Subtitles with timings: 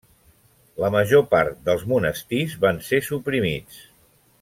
[0.83, 3.89] La major part dels monestirs van ser suprimits.